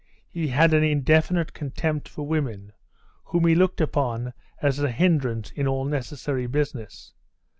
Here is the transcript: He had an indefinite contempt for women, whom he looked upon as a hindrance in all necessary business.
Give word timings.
He 0.31 0.47
had 0.47 0.73
an 0.73 0.83
indefinite 0.83 1.53
contempt 1.53 2.09
for 2.09 2.25
women, 2.25 2.73
whom 3.25 3.45
he 3.45 3.53
looked 3.53 3.79
upon 3.79 4.33
as 4.59 4.79
a 4.79 4.89
hindrance 4.89 5.51
in 5.51 5.67
all 5.67 5.85
necessary 5.85 6.47
business. 6.47 7.13